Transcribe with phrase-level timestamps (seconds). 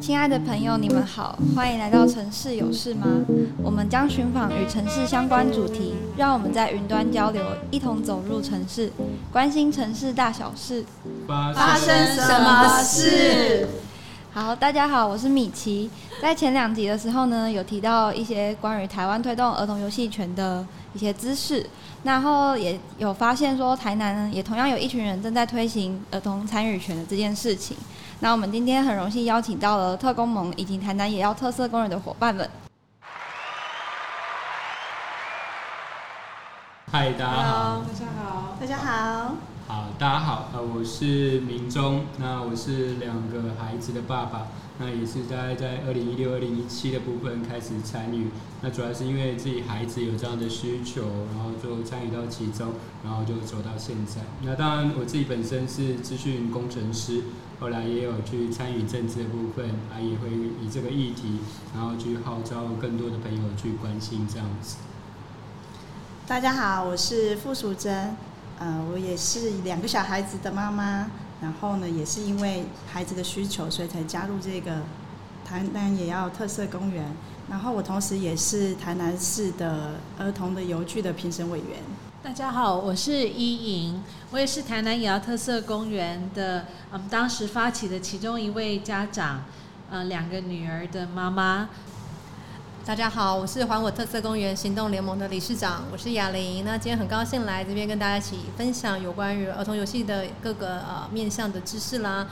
[0.00, 3.06] 亲爱的朋友，你们好，欢迎来到城市有事吗？
[3.62, 8.90] 我们将寻访与城市相关主题，让我们在云端交流，一同走入城市，
[9.32, 10.84] 关心城市大小事。
[11.26, 13.66] 发生什么事？
[14.34, 15.88] 好，大家好，我是米奇。
[16.20, 21.64] 在前两集的时候呢，有提到一些关于台湾推动儿童游戏权的一些知识，
[22.02, 27.76] 然后也有发现说，台南呢也同样有一群人正在推行儿童参与权的这件事情。
[28.18, 32.50] 那我们今天很荣幸邀请到了特工盟以及台南也要特色公园的伙伴们。
[36.90, 37.82] 嗨，大家好。
[37.86, 38.56] 大家好。
[38.60, 39.53] 大家好。
[39.74, 40.50] 好，大家好。
[40.52, 44.46] 呃，我是明忠，那我是两个孩子的爸爸。
[44.78, 48.28] 那也是大概在二零一六、二零一七的部分开始参与，
[48.62, 51.02] 那主要是因为自己孩子有这样的需求，
[51.34, 52.68] 然后就参与到其中，
[53.02, 54.20] 然后就走到现在。
[54.42, 57.24] 那当然我自己本身是资讯工程师，
[57.58, 60.28] 后来也有去参与政治的部分，啊，也会
[60.62, 61.40] 以这个议题，
[61.74, 64.76] 然后去号召更多的朋友去关心这样子。
[66.28, 68.16] 大家好，我是傅淑珍，
[68.58, 71.10] 呃，我也是两个小孩子的妈妈。
[71.42, 74.82] 然后呢，也是因为孩子的需求，所以才加入这个
[75.44, 77.04] 台南也要特色公园。
[77.50, 81.80] 然后我同时也是台南市的儿童的游具的评审委员。
[82.22, 89.44] 大家好，我是依莹，我也是台南也要特色公园的，嗯，当时发起的其中一位家长，
[89.90, 91.68] 呃，两个女儿的妈妈。
[92.86, 96.62] 大家好，我是还我特色公园行动联盟的理事长，我是雅玲。
[96.66, 102.26] 那今天很高兴来这边跟大家一起分享有关于儿童游戏的各个呃面向的知识啦。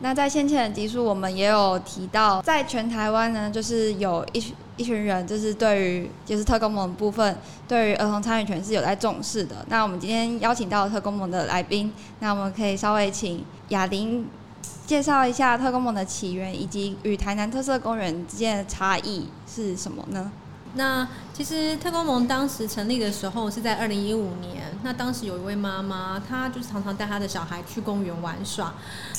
[0.00, 9.64] 那在先前的集数，我们也有提到，在全台湾呢，就是有一一群人，就是对于就是特工盟部分，对于儿童参与权是有在重视的。
[9.68, 14.26] 那我们今天邀请到特工盟的来宾，那我们可以稍微请雅玲。
[14.86, 20.30] 介绍一下特工盟的起源，以及与台南特色公园之间的差异是什么呢？
[20.74, 24.72] 那其实特工盟当时成立的时候是在二零一五年。
[24.84, 28.72] 那当时有一位妈妈，她就是常常带她的小孩去公园玩耍。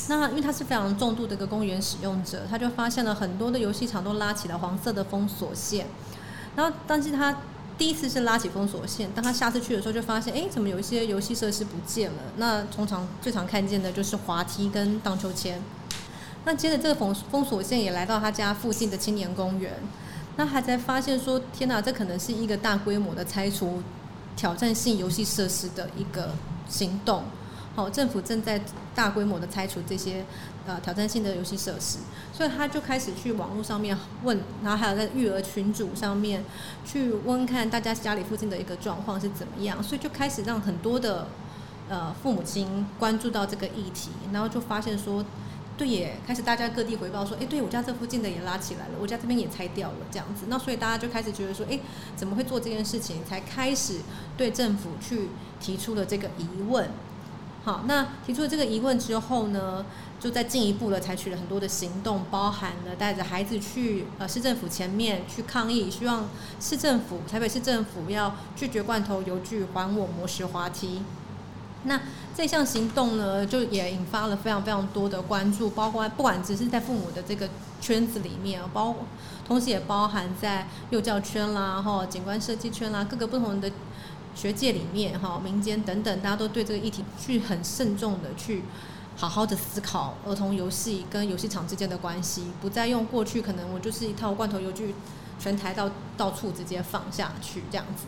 [0.08, 5.86] 那因为她是非常重度的一个公园使用者，她就发现了很多的游戏场都拉起了黄色的封锁线。
[6.56, 7.36] 然后，但是她
[7.82, 12.18] 第一次是拉起封锁线，当他下次去的时候，就发现，哎，怎么有一些游戏设施不见了？
[12.36, 15.60] 那通常最常看见的就是滑梯跟荡秋千。
[16.44, 19.72] 那接着这个封封锁线也来到他家附近的青年公园，
[20.36, 23.82] 那还在发现说，天哪，这可能是一个大规模的拆除
[24.36, 26.36] 挑战性游戏设施的一个
[26.68, 27.24] 行动。
[27.74, 28.60] 好，政府正在
[28.94, 30.24] 大规模的拆除这些
[30.66, 31.98] 呃挑战性的游戏设施，
[32.32, 36.44] 所以他就开始去网络上面问，然后还有在育儿群组上面
[36.84, 41.26] 去问看大家家里附近的一个状况是怎么样，所以就开始让很多的
[41.88, 45.24] 呃父母亲关注到这个议题，然后就发现说，
[45.76, 51.80] 对耶，开始大家各地回报说，哎，对我家这附近的也拉起来了，我家这边也拆掉了这样子，那所以大家就开始觉得说，哎，
[52.14, 53.24] 怎么会做这件事情？
[53.24, 54.00] 才开始
[54.36, 55.28] 对政府去
[55.60, 56.88] 提出了这个疑问。
[57.64, 59.86] 好，那提出了这个疑问之后呢，
[60.18, 66.28] 就在进一步的采取了很多的行动，包含了带着孩子去呃市政府前面去抗议，希望
[66.58, 71.02] 市政府台北市政府要拒绝罐头游具，还我磨石滑梯。
[71.84, 72.00] 那
[72.34, 77.48] 这项行动呢，就也引发了非常非常多的关注，包括不管只是在父母的这个
[77.80, 78.92] 圈子里面，包
[79.46, 83.70] 同时也包含在幼教圈啦、哈景观设计圈啦，各个不同的。
[84.34, 88.62] 学界里面哈，民间等等，大家都对这个议题去很慎重的去
[89.16, 94.94] 好好的思考儿童游戏跟游戏场之间的关系，不再用过去可能我就是一套罐头游具，
[95.38, 98.06] 全台到到处直接放下去这样子。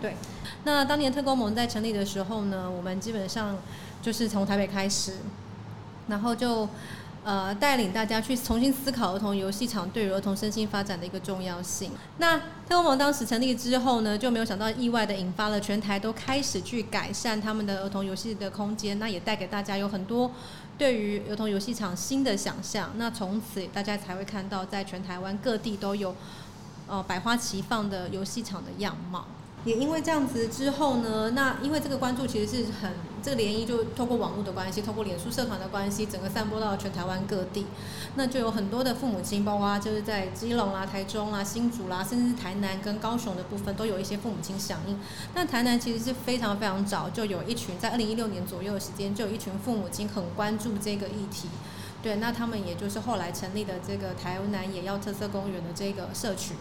[0.00, 0.16] 对，
[0.64, 3.56] 那当年特工盟在成立的时候呢，我们基本上
[4.02, 5.18] 就是从台北开始，
[6.08, 6.68] 然后就。
[7.28, 11.92] 呃，带领大家去重新思考儿童游戏场对于儿童身心发展的一个重要性。
[12.16, 20.30] 那特公盟当时成立之后呢，就没有想到意外的引发了全台都开始去改善他们的儿童游戏的空间，那也带给大家有很多
[20.78, 22.90] 对于儿童游戏场新的想象。
[22.96, 26.16] 那从此大家才会看到，在全台湾各地都有
[26.86, 29.26] 呃百花齐放的游戏场的样貌。
[29.68, 32.90] 也因为这样子之后呢，那因为这个关注其实是很
[33.22, 37.66] 这个涟漪，就透过网络的关系，透过脸书社团的关系，整个散播到全台湾各地。
[38.14, 44.98] 那就有很多的父母亲，包括就是在基隆啦、台中啦、新竹啦，甚至是台南跟高雄的部分，都有一些父母亲响应。
[45.34, 51.46] 那台南其实是非常非常早就有一群，在二零一六年左右的时间，就有一群父母亲很关注这个议题。
[52.02, 56.56] 对，那他们也就是后来成立的这个台南也要特色公园的这个社群。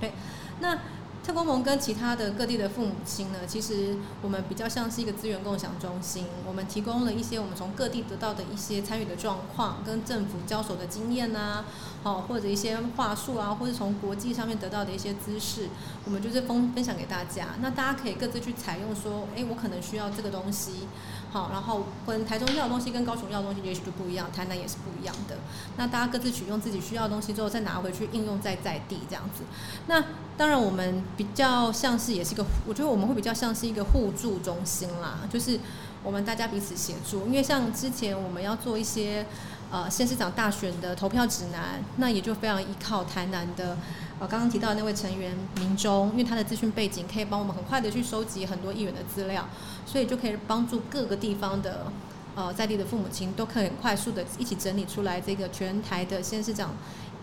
[0.00, 0.12] 对，
[0.60, 0.78] 那。
[1.26, 11.64] 特工盟跟其他的各地的父母亲呢，其实我们比较像是一个资源共享中心，我们提供了一些我们从各地得到的一些参与的状况，跟政府交手的经验呐，
[12.04, 15.68] 好或者一些话术啊，或者从国际上面得到的一些知识，
[16.04, 20.86] 我们就是分分享给大家，那大家可以各自去采用，说，哎，我可能需要这个东西。
[21.36, 25.36] 好，然后跟台中要的东西跟高雄要的东西也许就不一样，台南也是不一样的。
[25.76, 29.44] 那大家各自取用自己需要的东西之后，再拿回去应用在在地这样子。
[29.86, 30.02] 那
[30.38, 35.60] 当然，我们比较像是也是一个，我觉得我们会比较像是一个互助中心啦，就是
[36.02, 37.26] 我们大家彼此协助。
[37.26, 39.26] 因为像之前我们要做一些
[39.70, 43.76] 呃县市长大选的投票指南，那也就非常依靠台南的。
[44.18, 49.46] 呃，刚刚提到的那位成员明忠，因为他的资讯背景可以帮我们很快的去收集很多议员的资料，
[49.84, 51.92] 所以就可以帮助各个地方的
[52.34, 56.70] 呃在地的父母亲都可以很快速的一起整理出来这个全台的县市长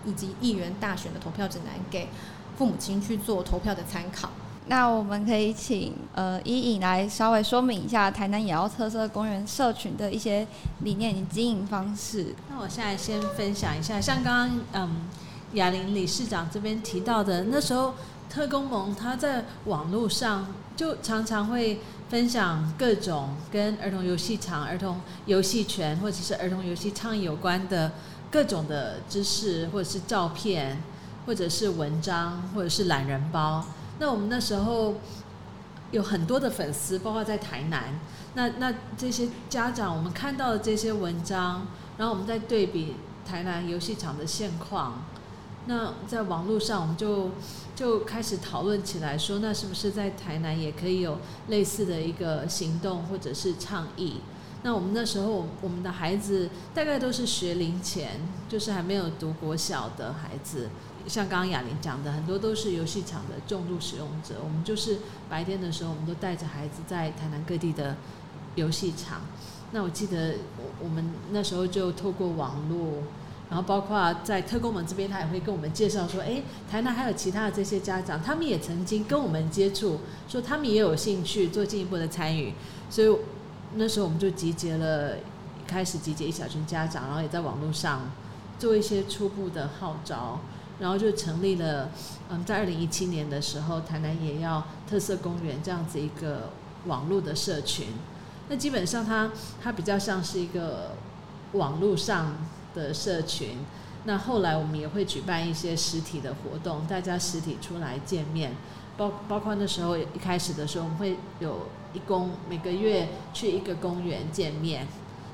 [0.06, 2.10] 以及议员大选的投票指南，给
[2.58, 4.30] 父母亲去做投票的参考。
[4.68, 10.48] 那我们可以请呃依颖来稍微说明一下台南野要特色公园社群的一些
[10.82, 12.36] 理念与经营方式。
[12.52, 15.10] 那我现在先分享一下，像刚刚嗯。
[15.54, 17.94] 雅玲理事长这边提到的，那时候
[18.30, 21.80] 特工盟他在网络上就常常会
[22.10, 27.92] 分享各种跟儿童游戏场、儿童游戏权或者是儿童游戏倡议有关的
[28.32, 30.82] 各种的知识，或者是照片，
[31.26, 33.64] 或者是文章，或者是懒人包。
[34.00, 34.96] 那我们那时候
[35.92, 38.00] 有很多的粉丝，包括在台南。
[38.34, 41.68] 那那这些家长，我们看到的这些文章，
[41.98, 45.04] 然后我们再对比台南游戏场的现况。
[45.66, 47.32] 那在网络上，我们就
[47.74, 54.18] 就开始讨论起来，说那是不是在台南也可以有类似的一个行动或者是倡议？
[54.64, 58.20] 那我们那时候，我们的孩子大概都是学龄前，
[58.50, 60.70] 就是还没有读国小的孩子。
[61.08, 64.36] 像刚刚雅玲讲的，很多都是游戏场的重度使用者。
[64.44, 65.00] 我们就是
[65.30, 67.96] 白天的时候，我们都带着孩子在台南各地的
[68.56, 69.22] 游戏场。
[69.72, 73.04] 那我记得我我们那时候就透过网络。
[73.50, 76.42] 然后包括在特工们这边，他也会跟我们介绍说，哎，
[76.72, 82.54] 台南还有其他的这些家长，他们也曾经跟我们接触，说他们也有兴趣做进一步的参与。
[82.90, 83.16] 所以
[83.76, 85.18] 那时候我们就集结了，
[85.68, 88.10] 开始集结一小群家长，然后也在网络上
[88.58, 90.40] 做一些初步的号召，
[90.80, 91.92] 然后就成立了，
[92.32, 96.50] 嗯，在二零一七年的时候，台南也要特色公园这样子一个
[96.88, 97.90] 网络的社群。
[98.50, 99.30] 那基本上它
[99.62, 100.96] 它比较像是一个
[101.52, 102.36] 网络上。
[102.74, 103.58] 的社群，
[104.06, 108.56] 那后来我们也会举办一些实体的活动，大家实体出来见面，
[108.98, 114.88] 包包括那时候一开始的时候，我们会有一公每个月去一个公园见面，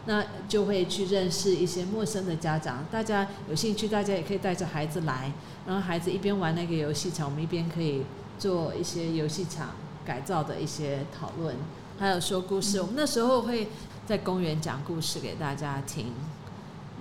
[0.05, 5.31] 那就会去认识一些陌生的家长，大家有兴趣，大家也可以带着孩子来，
[5.65, 8.03] 然后孩子一边玩那个游戏场，我们一边可以
[8.37, 9.69] 做一些游戏场
[10.05, 11.55] 改造的一些讨论，
[11.97, 12.81] 还有说故事。
[12.81, 13.67] 我们那时候会
[14.05, 16.13] 在公园讲故事给大家听。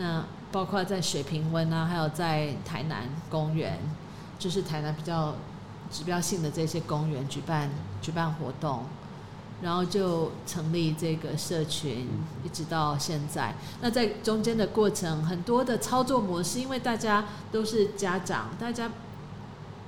[0.00, 3.78] 那包括在水平温啊，还有在台南公园，
[4.38, 5.34] 就是台南比较
[5.90, 7.68] 指标性的这些公园举办
[8.00, 8.84] 举办活动，
[9.60, 12.08] 然后就成立这个社群，
[12.44, 13.52] 一直到现在。
[13.80, 18.88] 那在中间的过程，很多的操作模式，因为大家都是家长，大家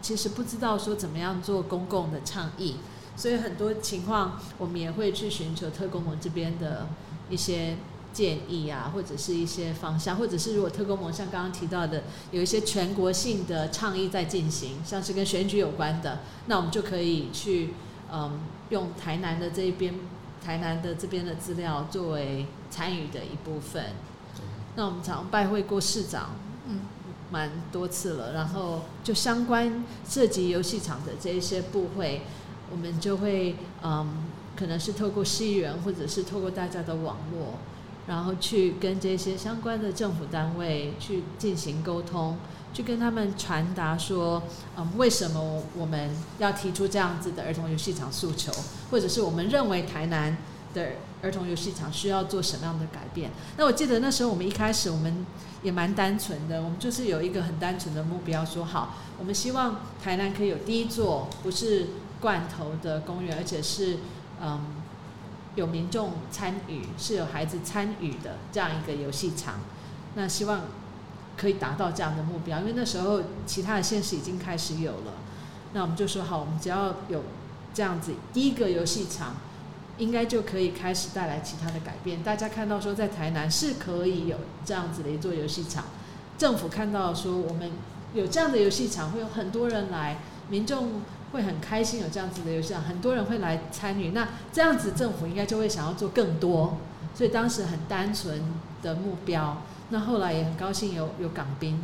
[0.03, 2.77] 其实不知道说怎么样做公共的倡议，
[3.15, 6.89] 所以很多情况我们也会去寻求特工盟这边的
[7.31, 7.77] 一些。
[8.13, 12.03] 建议啊，或者是一些方向，或者是如果特工盟像刚刚提到的，
[12.33, 17.75] 有一些全国性的倡议在进行，像是跟选举有关的，那我们就可以去
[18.13, 18.41] 嗯，
[18.71, 19.95] 用台南的这一边，
[20.45, 23.85] 台南的这边的资料作为参与的一部分。
[24.77, 26.31] 那我们常拜会过市长，
[26.69, 26.81] 嗯，
[27.31, 32.23] 蛮多次了，然后就相关涉及游戏场的这一些部会，
[32.71, 34.27] 我们就会嗯，
[34.57, 37.55] 可能是透过市议员，或者是透过大家的网络。
[38.07, 42.37] 然后去跟这些相关的政府单位去进行沟通，
[42.73, 44.43] 去跟他们传达说，
[44.77, 48.51] 嗯，为什么我们要提出这样子的儿童游戏场诉求，
[48.91, 50.37] 或者是我们认为台南
[50.75, 50.93] 的
[51.23, 53.31] 儿童游戏场需要做什么样的改变？
[53.57, 55.25] 那我记得那时候我们一开始我们
[55.63, 61.89] 也蛮单纯的，我们就是有一个很单纯的目标，说好，我们希望台南可以有第一座不是
[62.21, 63.99] 罐头的公园，而且是
[64.43, 64.80] 嗯。
[65.57, 69.61] 有民众参与，是有孩子参与的这样一个游戏场，
[70.15, 70.63] 那希望
[71.37, 72.61] 可以达到这样的目标。
[72.61, 75.15] 因为那时候其他的县市已经开始有了，
[75.73, 77.25] 那我们就说好，我们只要有
[77.75, 79.37] 这样子第一个游戏场，
[79.99, 82.23] 应该就可以开始带来其他的改变。
[82.23, 85.85] 大家看到说在台南是可以有这样子的一座游戏场，
[86.39, 87.71] 政府看到说我们
[88.15, 91.03] 有这样的游戏场，会有很多人来，民众
[91.33, 94.11] 会很开心有这样子的游戏场，很多人会来参与。
[94.11, 96.79] 那这样子政府应该就会想要做更多，
[97.15, 98.43] 所以当时很单纯
[98.83, 99.63] 的目标。
[99.91, 101.81] 那后来也很高兴有有港兵，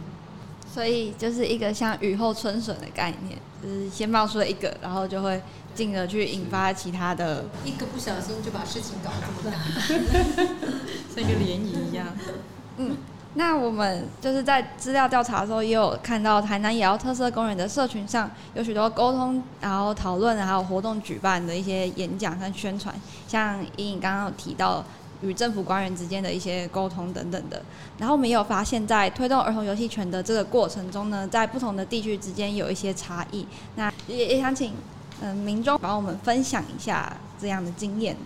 [0.73, 5.43] 所以就是一个像雨后春笋的概念，就是先冒出了一个，然后就会
[5.75, 7.45] 进而去引发其他的。
[7.65, 9.59] 一个不小心就把事情搞这么大，
[11.15, 12.07] 像一个涟漪一样。
[12.79, 12.97] 嗯。
[13.39, 22.95] 那我们就是在资料调查的时候，也有看到台南野要特色公园的社群上有许多沟通，然后讨论，还有活动举办的一些演讲和宣传，
[23.29, 24.83] 像莹莹刚刚有提到
[25.21, 27.61] 与政府官员之间的一些沟通等等的。
[27.99, 33.47] 然后我们也有发现，在推动儿童游戏权的这个过程中呢，在不同的地区之间有一些差异。
[33.75, 34.73] 那也也想请
[35.21, 38.17] 嗯铭忠帮我们分享一下这样的经验。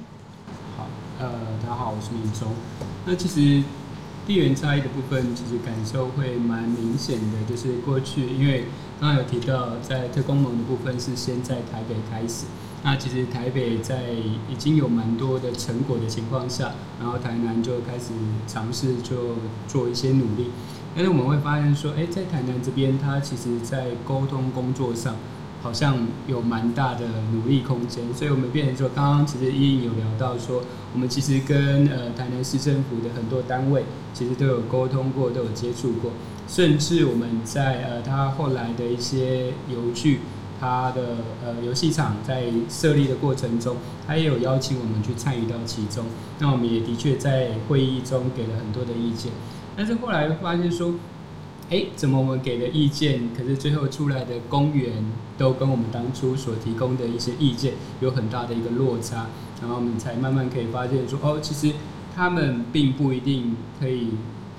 [0.76, 0.86] 好，
[1.18, 1.28] 呃，
[1.60, 2.52] 大家好，我是铭忠。
[3.06, 3.64] 那其实。
[4.26, 7.44] 地缘差异的部分，其实感受会蛮明显的。
[7.48, 8.66] 就是过去，因为
[9.00, 12.46] 刚刚有提到，在特工盟的部分是先在台北开始。
[12.82, 14.12] 那其实台北在
[14.48, 18.12] 已经有蛮多的成果的情况下，然后台南就开始
[18.46, 19.36] 尝试就
[19.66, 20.50] 做一些努力。
[20.94, 25.16] 但是我们会发现说，哎，在台南这边，它其实在沟通工作上。
[25.62, 30.62] 好像有蛮大的努力空间，所以我们变成说，刚刚其实依莹有聊到说，
[30.94, 36.12] 我们其实跟呃台南市政府的很多单位其实都有沟通过，都有接触过，
[36.48, 40.20] 甚至我们在呃他后来的一些游具，
[40.58, 43.76] 他的呃游戏场在设立的过程中，
[44.06, 46.06] 他也有邀请我们去参与到其中，
[46.38, 49.30] 那我们也的确在会议中给了很多的意见，
[49.76, 50.94] 但是后来发现说。
[51.70, 54.92] 哎，怎么我们给的意见，可是最后出来的公园
[55.38, 59.28] 都跟我们当初所提供的一些意见有很大的一个落差，
[59.60, 61.72] 然后我们才慢慢可以发现说，哦，其实
[62.12, 64.08] 他们并不一定可以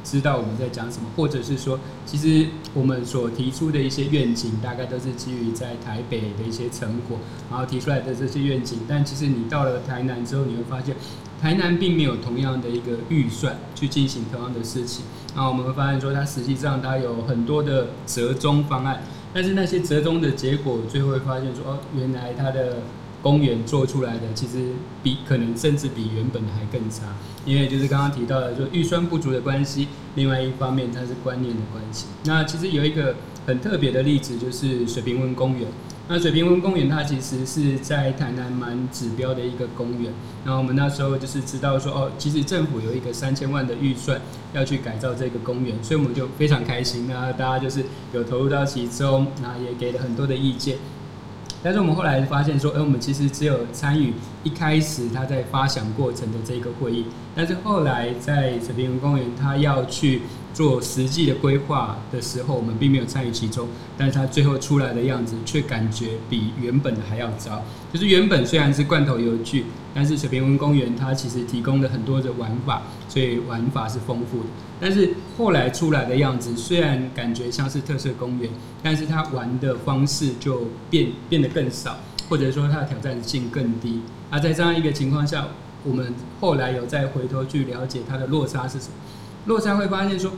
[0.06, 7.18] 知道我们在讲什么，或者是说，其实我们所提出的一些愿景，大概都是基于在台北的一些成果，
[7.50, 10.96] 然后提出来的这些愿景，但其实你到了台南之后，你会发现。
[11.42, 15.04] 台南并没有同样的一个预算去进行同样的事情，
[15.36, 19.02] 那我们会发现说，它实际上它有很多的折中方案，
[19.34, 22.78] 但是那些折中的结果，最后会发现说，哦，原来它的
[23.22, 32.08] 公园做出来的其实比可能甚至比原本的还更差，因为就是刚刚提到的，说预算不足的关系，另外一方面它是观念的关系。
[32.26, 35.68] 那其实有一个很特别的例子，就是水平温公园。
[36.14, 40.12] 那水平温公园它其实是在台南蛮指标的一个公园，
[40.44, 44.20] 然后我们那时候就是知道说哦，其实政府有一个三千万的预算
[44.52, 50.76] 要去改造这个公园，所以我们就非常开心，那大家就是有投入到其中，那也给了很多的意见。
[51.64, 54.12] 但是我们后来发现说，哎，我们其实只有参与
[54.44, 63.68] 一开始他在发想过程的这个会议，但是后来在水平温公园，他要去做实际的规划的时候，我们并没有参与其中，
[63.98, 67.64] 但是它最后出来的样子却感觉比原本的还要糟。
[67.94, 74.46] 就是原本虽然是罐头游具，但是水平温公园它其实提供了很多的玩法，所以玩法是丰富的。
[74.80, 78.50] 但是后来出来的样子虽然感觉像是特色公园，
[78.82, 81.98] 但是它玩的方式就变变得更少，
[82.30, 84.02] 或者说它的挑战性更低。
[84.30, 85.48] 而在这样一个情况下，
[85.84, 88.94] 我们后来有再回头去了解它的落差是什么？
[89.46, 90.32] 落差会发现说，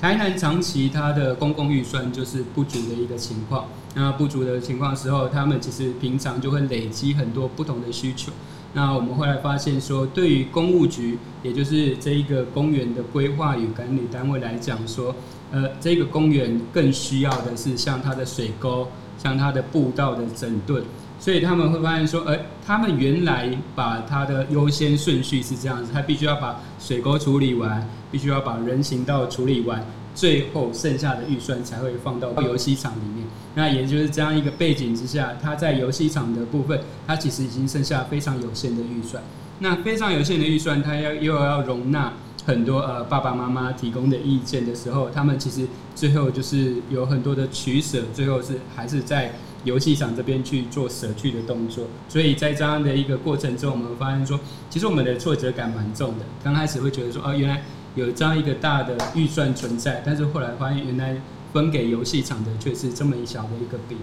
[0.00, 3.66] 台南长期它的公共预算就是不足的一个情况。
[3.94, 8.32] 那不足的情况时候，他们其实平常就会累积很多不同的需求。
[8.74, 15.14] 那我们后来发现说，对于公务局，也就是这一个公园的规划与管理单位来讲说，
[15.50, 20.84] 呃，这个公园更需要的是像它的水沟，像它的步道的整顿。
[21.20, 29.84] 所以他们会发现说，呃，他们原来把它的优先顺序是这样子，他必须要把水沟处理完，必须要把人行道处理完。
[30.14, 33.24] 最后剩下的预算才会放到游戏场里面。
[33.54, 39.22] 那也就是这样一个背景之下，它在游戏场的部分，它其实已经剩下非常有限的预算。
[39.60, 42.12] 那非常有限的预算，它要又要容纳
[42.44, 49.32] 很多呃爸爸妈妈提供的意见的时候，他们其实最后就是有很多的取舍，最后是还是在
[49.64, 51.86] 游戏场这边去做舍去的动作。
[52.08, 54.38] 所以在这样的一个过程中，我们发现说，
[54.70, 56.24] 其实我们的挫折感蛮重的。
[56.42, 57.62] 刚开始会觉得说，哦，原来。
[57.94, 61.16] 有这样一个大的预算存在，但是后来发现原来
[61.52, 64.00] 分给游戏场的却是这么一小的一个比例。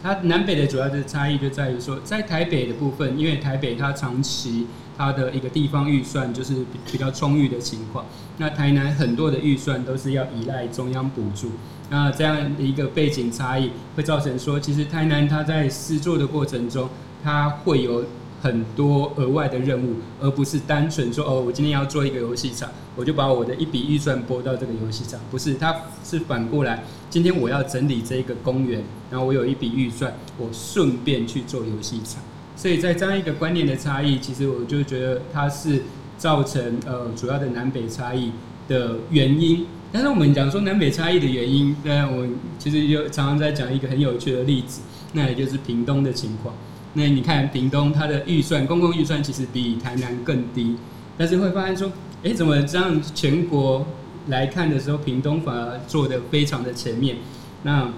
[0.00, 8.04] 它南北的主要的差异就在于说，在台北的部分，因为台北它长期它的一个地方预算就是比较充裕的情况，
[8.36, 11.50] 那台南很多的预算都是要依赖中央补助。
[11.90, 16.88] 那这样的一个背景差异会造成说，其实台南它在施作的过程中，
[17.24, 18.04] 它会有
[18.42, 25.18] 很多额外的任务，而不是单纯说哦，我今天要做一个游戏场，我就把我的一笔预算拨到这个游戏场。
[25.30, 32.22] 不是，它是反过来，今天我要整理这个公园，然后我有一笔预算，我顺便去做游戏场。
[32.54, 35.82] 所以在这样一个观念的差异，其实我就觉得它是
[36.18, 38.30] 造成呃主要的南北差异
[38.68, 39.66] 的原因。
[39.90, 42.26] 但是我们讲说南北差异的原因，那我
[42.58, 44.82] 其实就常常在讲一个很有趣的例子，
[45.14, 46.54] 那也就是屏东的情况。
[46.94, 50.76] 那你看屏东它的预算，公共预算其实比台南更低，
[51.16, 51.90] 但是会发现说，
[52.22, 53.86] 哎，怎么这样全国
[54.26, 57.16] 来看的时候，屏东反而做得非常的前面？
[57.62, 57.90] 那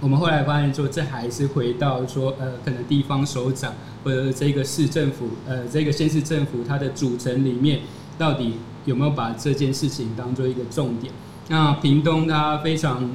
[0.00, 3.74] 我们后来发现说，这还是回到说，呃，可能地方首长
[4.04, 7.80] 或者这个市政府，呃，这个县市政府它的组成里面，
[8.18, 8.54] 到底
[8.86, 11.12] 有没有把这件事情当做一个重点？
[11.48, 13.06] 那屏东他非常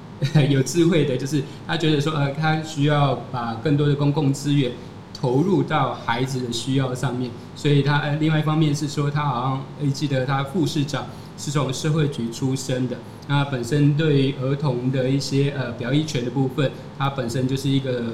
[0.50, 4.70] 有智慧的，就是他觉得说，呃，他需要把更多的公共资源
[5.18, 11.06] 投入到孩子的需要上面，所以他呃，另外一方面是说，他好像诶记得他副市长
[11.38, 18.04] 是从社会局出身的，那本身对于儿童的一些呃表意权的部分，他本身就是一个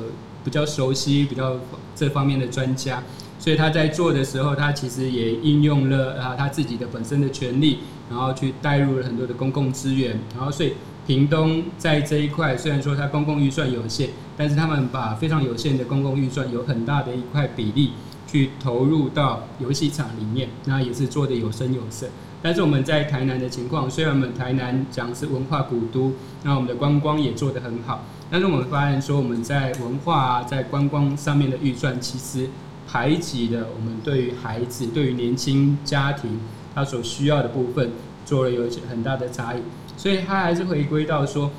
[0.44, 1.56] 比较熟悉、比较
[1.94, 3.02] 这方面的专家。
[3.38, 7.78] 所以他在做的时候，他其实也应用了啊他自己的本身的权利，
[8.11, 10.73] 然后去带入了很多的公共资源，然后所以
[11.07, 17.93] 屏东在这一块虽然说它公共预算有限，但是他们把非常有限的公共预算有很大的一块比例
[18.26, 22.09] 去投入到游戏场里面，那也是做得有声有色。
[22.43, 26.12] 但是我们在台南的情况，虽然我们台南讲是文化古都，
[26.43, 32.49] 那我们的观光也做得很好，但是我们发现说我们在文化啊，在观光上面的预算其实。
[32.87, 36.38] 排挤的，我们对于孩子、对于年轻家庭，
[36.75, 37.90] 他所需要的部分，
[38.25, 39.59] 做了有很大的差异，
[39.97, 41.50] 所以他还是回归到说，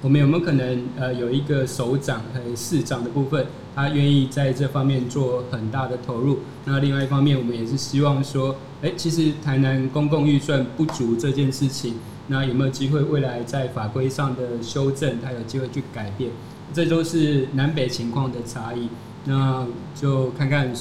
[0.00, 6.38] 我们有没有可能，呃，有一个首长和市长的部分，他愿意在这方面做很大的投入。
[6.64, 11.94] 那另外一方面，我们也是希望说，哎，其实台南公共预算不足这件事情，
[12.28, 16.30] 那有没有机会未来在法规上的修正，他有机会去改变？
[16.72, 18.88] 这都是南北情况的差异。
[19.24, 20.72] 那就看看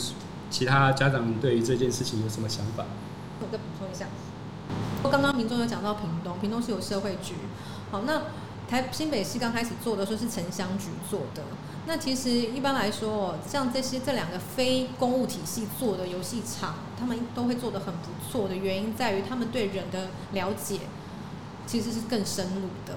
[0.49, 2.85] 其他家长对于这件事情有什么想法。
[3.39, 4.05] 我再补充一下，
[5.01, 7.35] 我刚刚民众有讲到屏东，屏东是有社会局。
[7.91, 8.21] 好，那
[8.67, 11.43] 台新北市刚开始做的时候是城乡局做的。
[11.85, 20.79] 那其实一般来说，像这些这两个非公务体系做的游戏场，他们都会做得很不错的原因在于他们对人的了解
[21.67, 22.95] 其实是更深入的。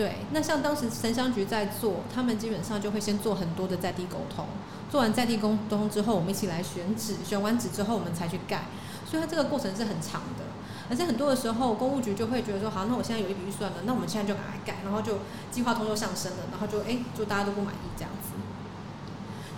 [0.00, 4.46] 对，那像当时城乡局在做，他们基本上就会先做很多的在地沟通。
[4.90, 8.62] 做完在地沟通之后，我们一起来选址，选完址之后，我们才去盖。
[9.04, 10.44] 所以它这个过程是很长的。
[10.88, 15.18] 而且很多的时候，公务局就会觉得说，好，那我现在有一笔预算了，那我们现在就赶快盖，然后就
[15.52, 18.30] 计划通就上升了，然后就哎，就大家都不满意这样子。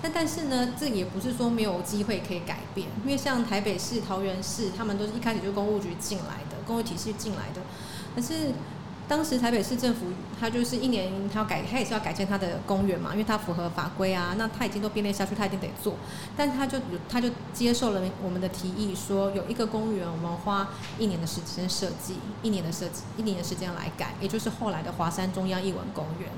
[0.02, 7.60] 那但是呢，这也不是说没有机会可以改变，因为像台北市、桃园市，他们都是一开始就公务局进来的，公务体系进来的，
[8.16, 8.50] 可是。
[9.12, 10.06] 当时台北市政府，
[10.40, 14.34] 他就是一年他要改，他也是要改建他的公园嘛，因为他符合法规啊。
[14.38, 15.96] 那他已经都编列下去，他一定得做。
[16.34, 16.78] 但他就
[17.10, 20.66] 他就接受了我们的提议，说有一个公园，我们花
[20.98, 26.30] 一年的时间设计，一年的设计，一年的时间来改，也就是后来的华山中央艺文公园。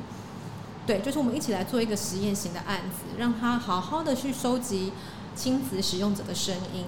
[0.84, 4.92] 对，就是我们一起来做一个实验型的案子，让他好好的去收集
[5.36, 6.84] 亲子使用者的声音。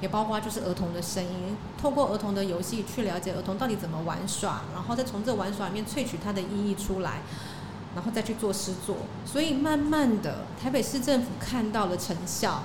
[0.00, 7.22] 也包括就是儿童的声音，透过儿童的游戏去了解儿童到底怎么玩耍，然后再从这玩耍里面萃取它的意义出来，
[7.94, 8.96] 然后再去做诗作。
[9.24, 12.64] 所以慢慢的，台北市政府看到了成效。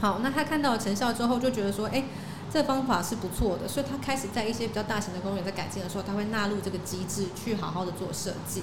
[0.00, 2.04] 好，那他看到了成效之后，就觉得说，哎，
[2.52, 8.62] 这方法是不错的，所以他开始在一些比较大型的公园在改进的时候，他会纳入这个机制去好好的做设计。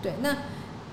[0.00, 0.34] 对，那。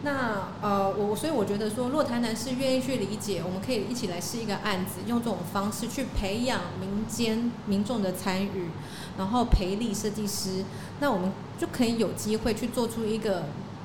[0.01, 8.69] 那呃，我所以我觉得说，若台南市愿意去理解，我们可以一起来试一个案子，用这种方式去培养民间民众的参与，
[9.17, 10.63] 然后培力设计师，
[11.01, 13.43] 那我们就可以有机会去做出一个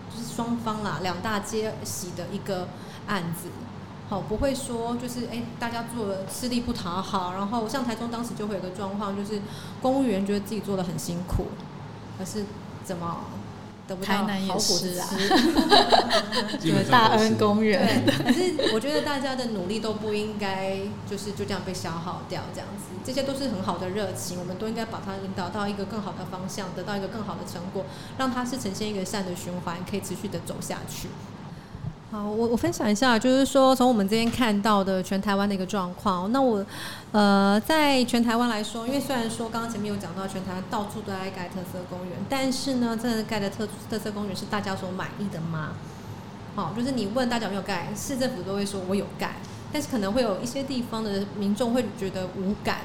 [0.09, 2.69] 就是双方啦两大皆喜的一个
[3.09, 3.49] 案子，
[4.09, 9.43] 好，不会说就是哎大家做了吃力不讨好，然后像台中当时就会有个状况，就是
[9.83, 11.49] 公务员觉得自己做的很辛苦，
[12.17, 12.45] 可是
[12.85, 13.25] 怎么？
[14.03, 15.09] 台南也是啊，
[16.59, 18.03] 就是大恩公园。
[18.07, 27.85] 对， 可是我觉得大家的努力都不应该就是就这样被消耗掉，这样子，这些都是很好的热情，我们都应该把它引导到一个更好的方向，得到一个更好的成果，
[28.17, 31.09] 让它是呈现一个善的循环，可以持续的走下去。
[32.15, 36.31] 好，我我分享一下，就是说从我们这边看到的全台湾的一个状况。
[36.31, 36.65] 那我，
[37.11, 45.73] 呃，在全台湾来说，因为虽然说刚刚前面有讲到全台湾到处都在盖特色公园，但是呢，真的盖的特特色公园是大家所满意的吗？
[46.55, 49.33] 好，就是你问大家有没有盖，市政府都会说我有盖，
[49.73, 52.77] 但是可能会有一些地方的民众会觉得无感。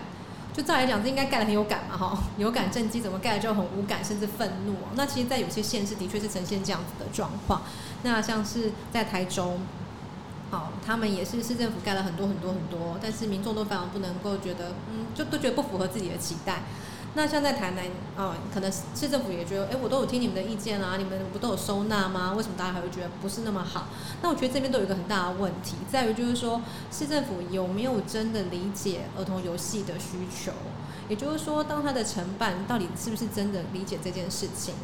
[0.54, 4.76] 就照来讲，这应该盖得很有感嘛，哈，有感震机怎么盖的就很无感，甚至愤怒。
[4.96, 7.62] 那其实，在有些县市的确是呈现这样子的状况。
[8.04, 9.60] 那像是在台中，
[10.50, 16.64] 好，他们也是市政府盖了很多很多很多，但是民众都反而不能够觉得，嗯，就都觉得不符合自己的期待。
[17.16, 17.84] 那像在台南
[18.16, 22.34] 哦，可能市政府也觉得，哎，我都有听你们的意见啊，你们不都有收纳吗？
[22.38, 23.88] 为什么大家还会觉得不是那么好？
[24.22, 30.52] 那我觉得这边都有一个很大的问题，在于就是说，市政府有没有真的理解儿童游戏的需求？
[31.10, 34.76] 也就是说，当他的承办到底是不是真的理解这件事情？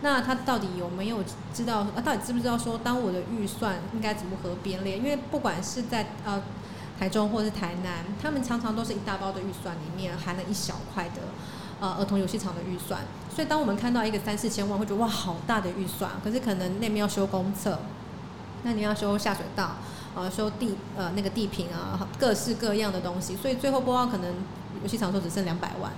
[0.00, 1.18] 那他到底有没有
[1.52, 2.00] 知道啊？
[2.02, 4.96] 到底知不知道说，当我的预算应该如何编列？
[4.96, 6.42] 因为不管是在呃
[6.98, 11.20] 台中或是台南，他们常常都是一大包的预算里面含了一小块的。
[11.80, 13.00] 呃，儿童游戏场的预算，
[13.34, 16.10] 所以当我们看到一个三四千万，会觉得哇，好大的预算。
[16.22, 17.78] 可是可能那边要修公厕，
[18.62, 19.72] 那你要修下水道，
[20.14, 24.34] 呃，修地呃那个地坪啊，各式各样的东西，所以最后播报可能
[24.82, 25.92] 游戏场所只剩两百万。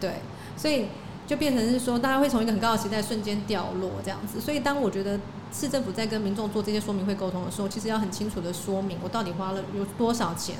[0.00, 0.22] 对，
[0.56, 0.86] 所以
[1.26, 4.40] 就变成是说，大家会从一个很高的期待瞬间掉落这样子。
[4.40, 5.18] 所以当我觉得
[5.52, 10.56] 市政府在跟民众做这些说明会沟通的时候，其实要很清楚的说明我到底花了有多少钱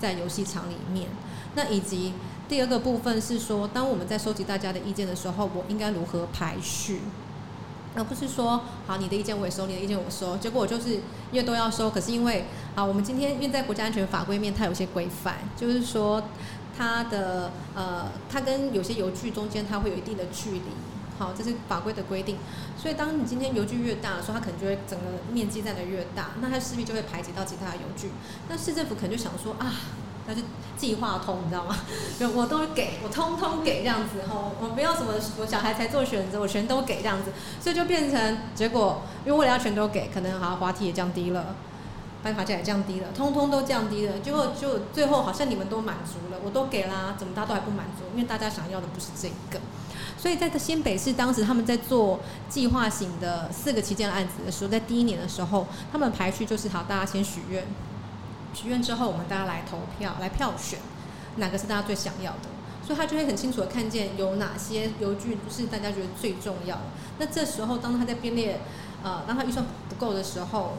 [0.00, 1.06] 在游戏场里面，
[1.54, 2.14] 那以及。
[2.46, 7.00] 第二个部分是说，当我们在收集大家的意见的时候，我应该如何排序，
[7.94, 10.90] 而不是说，好，你的意见我也收，你的意见我收，结果我就是
[11.32, 16.22] 因为都要收，可是因为，好，我们今天因为在国家安全法规面，它有些规范，就是说
[16.76, 20.62] 它的呃，它跟有些邮局中间它会有一定的距离，
[21.18, 22.36] 好，这是法规的规定，
[22.76, 28.10] 所以当你今天游具越大的时候，它可能就会整个面积占得越大，那它势必就会排挤到其他的邮局，
[28.50, 29.72] 那市政府可能就想说啊。
[30.26, 30.40] 那就
[30.76, 31.76] 计划通，你知道吗？
[32.18, 41.54] 就 我都给我通通给这样子吼，我不要什么我小孩才做选择，我全都给这样子，所以就变成结果，因为为了要全都给，可能好像滑梯也降低了，
[42.22, 48.04] 办卡价也降低了，通通都降低了，结果就最后好像你们都满足了，我都给啦，怎么大家都还不满足？
[48.14, 49.60] 因为大家想要的不是这个，
[50.16, 57.62] 所以在新北市当时他们在做计划型的四个旗舰案子的时候，在第一年的时候，他们排序就是好，大家先许愿。
[58.54, 60.78] 许愿之后，我们大家来投票，来票选
[61.36, 62.48] 哪个是大家最想要的，
[62.86, 66.82] 所以他就会很清楚的看见有哪些邮局是大家觉得最重要的。
[67.18, 68.60] 那这时候，当他在编列，
[69.02, 70.74] 呃，当他预算不够的时候，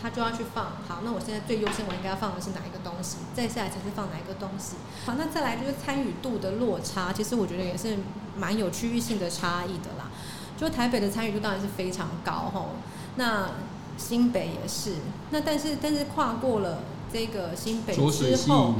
[0.00, 0.66] 他就要去放。
[0.86, 3.16] 好，那我现在最优先，我应该要放的是哪一个东西？
[3.34, 4.76] 再下来才是放哪一个东西？
[5.04, 7.98] 好，那再来就是参与度的落差，其实我觉得也是
[8.36, 10.10] 蛮有区域性的差异的啦。
[10.56, 12.70] 就台北的参与度当然是非常高吼，
[13.16, 13.50] 那
[13.96, 14.94] 新北也是。
[15.30, 16.78] 那但是但是跨过了。
[17.12, 18.74] 这个新北之后，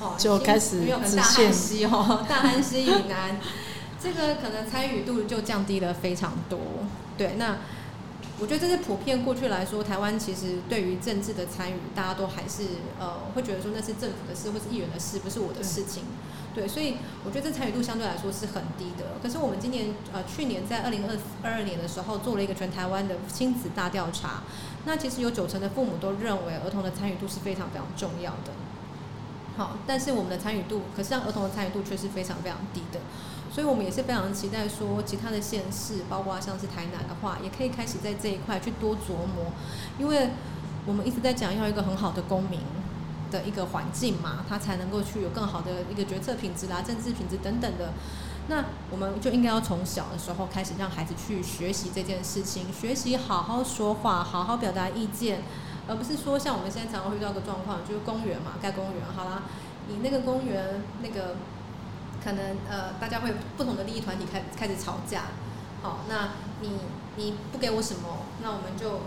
[0.00, 3.38] 哦，就开始没有大汉溪哦， 大汉溪以南，
[4.02, 6.58] 这个可能参与度就降低了非常多。
[7.18, 7.58] 对，那
[8.38, 12.62] 我觉得这是普遍过去来说，台湾其实对于政治的参与，大家都还是
[12.98, 16.04] 呃会觉得说那是政府的事或是议员的事，不是我的事情。
[16.52, 19.04] 对，所以我觉得这参与度相对来说是很低的。
[19.22, 24.42] 可是我们今年呃去年在二零二二二年的时候做了一个全台湾的亲子大调查。
[24.86, 28.52] 那其实有九成的父母都认为儿童的参与度是非常非常重要的，
[29.56, 32.98] 好，但是我们的参与度，可是让儿童的参与度却是非常非常低的，
[33.52, 39.52] 所以我们也是非常期待说，其他的县市，包括像是台南的话，也可以开始在这一块去多琢磨，
[39.98, 40.30] 因为
[40.86, 42.60] 我们一直在讲要一个很好的公民
[43.30, 47.92] 的一个环境嘛，他才能够去有更好的一个决策品质啦、政治品质等等的。
[48.50, 55.42] 那我们就应该要从小的时候开始让孩子去学习这件事情，学习好好说话，好好表达意见，
[55.86, 59.42] 而不是说像我们现在常常会遇到的状况，就是公园嘛，盖公园，好啦，
[59.86, 61.36] 你那个公园那个
[62.22, 65.26] 可能呃，大家会不同的利益团体开开始吵架，
[65.80, 66.70] 好，那你
[67.14, 69.02] 你不给我什么，那我们就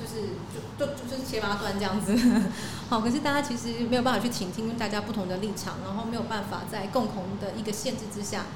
[0.00, 2.16] 就是就就就是切八段这样子，
[2.88, 8.46] 好，可是大家其实没有办法去倾听大家不同的立场，然后没有办法在共同的一个限制之下。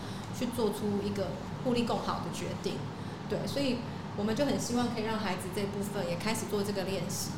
[0.42, 1.28] 去做出一个
[1.62, 2.74] 互利共好的决定，
[3.28, 3.76] 对，所以
[4.16, 7.30] 我们就很希望可以让孩子这部分也开始做这个练习，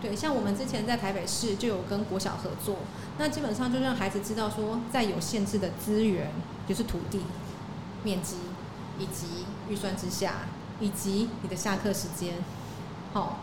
[0.00, 2.78] 对，像我们之前在台北市就有跟国小合作，
[3.18, 6.30] 那基本上就让孩子知道说，在有限制的资源，
[6.66, 7.20] 就是土地、
[8.02, 8.36] 面积
[8.98, 10.46] 以及预算之下，
[10.80, 12.36] 以及你的下课时间，
[13.12, 13.40] 好，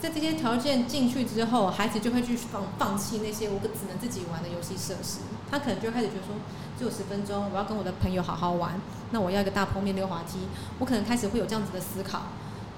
[0.00, 6.34] 在这些条件进去之后，孩子就会去放放弃那些我只能自己玩的游戏设施，他可能就开始觉得说。
[6.78, 8.80] 只有十分钟，我要跟我的朋友好好玩。
[9.10, 10.38] 那我要一个大坡面溜滑梯，
[10.78, 12.26] 我可能开始会有这样子的思考。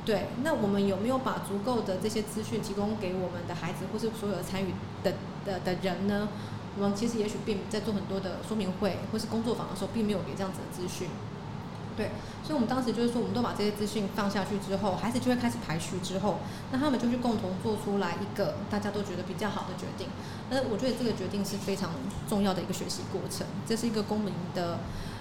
[0.06, 4.72] 对，那我们有没有把足够的这些资讯提供给我们的孩子，或是所有的参与
[5.04, 5.12] 的
[5.44, 6.30] 的的人呢？
[6.78, 11.08] 我们其实也许并在做很多的说明会或是工作坊的时候，并没有给这样子的资讯。
[11.96, 12.10] 对，
[12.42, 16.38] 所以我们当时就是说，我们都把这些资讯放下去之后，孩子就会开始排序之后，
[16.72, 20.06] 那他们就去共同做出来一个大家都觉得比较好的决定。
[20.50, 21.90] 那我觉得这个决定是非常
[22.28, 24.78] 重要的一个学习过程，这是一个公民的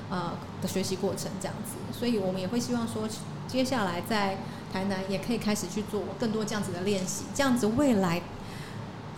[0.10, 1.76] 呃的学习过程这样子。
[1.92, 3.08] 所以我们也会希望说，
[3.48, 4.38] 接下来在
[4.72, 8.22] 台南也可以开始去做更多这样子的练习，这样子未来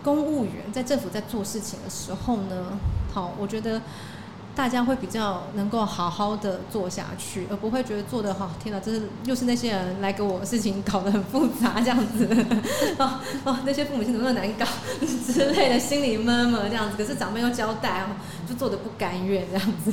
[0.02, 2.80] 公务员在政府在做事情的时候呢，
[3.14, 3.82] 好，我觉得。
[4.62, 12.28] 大家会比较能够好好的做下去，而不会觉得做得好，天哪，这是又是那些人来给我事情搞得很复杂这样子，
[13.00, 14.66] 哦哦，那些父母亲怎么那么难搞
[15.26, 16.96] 之类的，心里闷闷这样子。
[16.96, 18.14] 可是长辈又交代哦，
[18.48, 19.92] 就做得不甘愿这样子。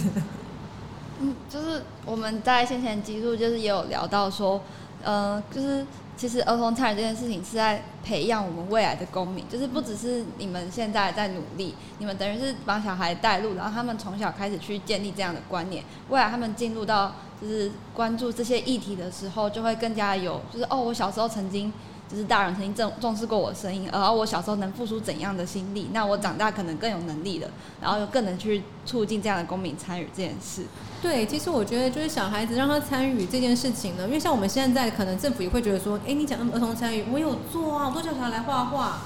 [1.21, 4.61] 嗯，就是我们在先前集数就是也有聊到说，
[5.03, 5.87] 呃，就是。
[6.19, 21.73] 其实儿童参与这件事情是在培养我们未来的公民，就是不只是你们现在在努力，你们等于是帮小孩带路，然后他们从小开始去建立这样的观念，未来他们进入到就是关注这些议题的时候，就会更加有，就是哦，我小时候曾经。
[22.11, 27.49] 就是大人曾经重重视过我的声音，而我小时候能付出怎样的心力，那我长大可能更有能力了，
[27.83, 30.63] 然后又更能去促进这样的公民参与这件事。
[31.03, 39.01] 对，其实我觉得就是小孩子让他参与这件事情呢，因为像我们现在可能政府也会觉得说，哎，你讲儿童参与，我有做啊，我都叫小孩来画画，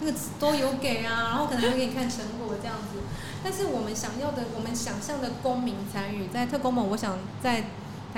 [0.00, 3.00] 那个都有给啊，然后可能会给你看成果这样子。
[3.42, 7.64] 但是我们想要的，我们想象的公民参与，在特工们，我想在。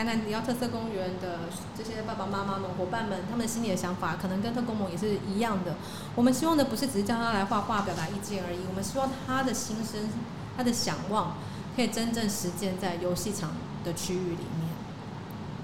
[0.00, 1.40] 台南迪奥特色公园的
[1.76, 5.74] 这些爸爸妈妈们、伙伴们，他们心里的想法可能跟特工盟也是一样的。
[6.14, 10.08] 我们希望的不是只是叫他来画画、表达意见而已，我们希望他的心声、
[10.56, 11.34] 他的想望，
[11.76, 13.50] 可以真正实践在游戏场
[13.84, 14.70] 的区域里面。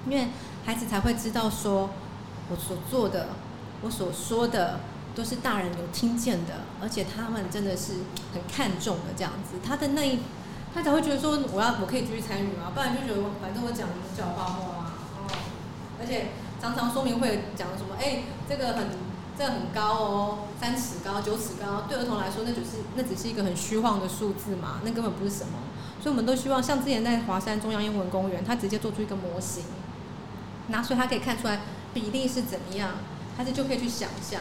[0.06, 0.30] 因为
[0.66, 1.88] 孩子才会知道说，
[2.50, 3.28] 我所做的、
[3.80, 4.80] 我所说的，
[5.14, 7.94] 都是大人有听见的，而且他们真的是
[8.34, 9.56] 很看重的这样子。
[9.66, 10.18] 他的那一。
[10.74, 14.92] 他才会觉得说，我要我可以继续参与嘛，不然就觉得反正我讲你们叫我画画啊，
[15.98, 16.28] 而且
[16.60, 18.88] 常常说明会讲什么，哎，这个很
[19.38, 25.58] 这个很高哦，三尺高九尺高，对儿童来说那就是那只是一个很虚晃的数字嘛，那根本不是什么，
[26.00, 29.64] 所以我们都希望像之前在华山中央英文公园，他直接做出一个模型，
[30.68, 31.60] 那所以他可以看出来
[31.94, 32.90] 比例是怎么样，
[33.36, 34.40] 孩子就可以去想象。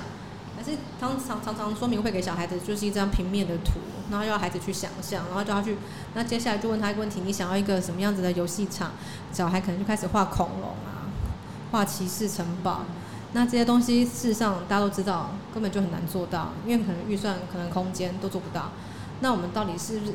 [0.55, 3.73] 还是常常常常说明会给小孩子就是一张平面的图，
[4.09, 5.77] 然后要孩子去想象，然后就要去，
[6.13, 8.91] 那接下来就问他一个问题：你想要一个什么样子的游戏场？
[9.33, 11.11] 小孩可能就开始画恐龙啊，
[11.71, 12.81] 画骑士城堡。
[13.33, 18.71] 那这些东西事实上大家都知道，根本就很难做到，因为可能预算、可能空间都做不到。
[19.19, 20.13] 那我们到底是不是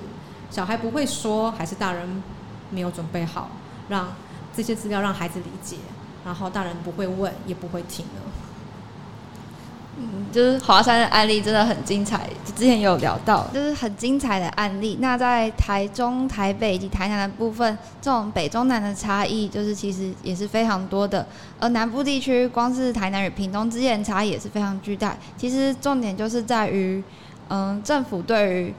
[0.51, 2.23] 小孩不会说，还是大人
[2.71, 3.51] 没有准备好，
[3.91, 4.09] 让
[4.55, 5.77] 这些资料让孩子理解，
[6.25, 8.30] 然后大人不会问，也不会听呢？
[10.33, 14.99] 就是华山的案例真的很精彩，之前也有聊到，就是很精彩的案例。
[15.01, 21.27] 那在台中、台北以及台南的部分，这种北中南的差异，就是其实也是非常多的。
[21.59, 25.17] 而南部地区，光是台南与屏东之间的差异也是非常巨大。
[25.37, 27.03] 其实重点就是在于，
[27.49, 28.75] 嗯，政府对于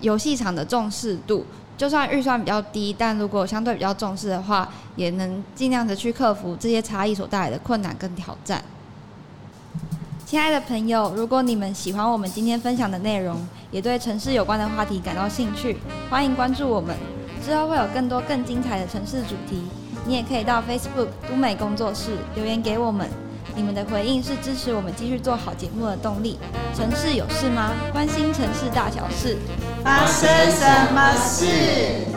[0.00, 1.44] 游戏场的重视度，
[1.76, 8.62] 就算预算比较低，但如果相对比较重视的话，也能尽量的去克服这些差异所带来的困难跟挑战。
[10.32, 13.36] 亲爱的朋友，如果你们喜欢我们今天分享的内容，
[13.70, 15.76] 也对城市有关的话题感到兴趣，
[16.08, 16.96] 欢迎关注我们。
[17.44, 19.62] 之后会有更多更精彩的城市主题，
[20.06, 23.06] 你也可以到 Facebook 都美工作室留言给我们。
[23.54, 26.38] 你们的回应是支持我们继续做好节目的动力。
[26.74, 27.72] 城市有事吗？
[27.92, 29.36] 关心城市大小事，
[29.84, 31.44] 发生什么事？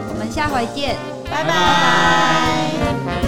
[0.08, 0.96] 我们下回见，
[1.30, 3.25] 拜拜。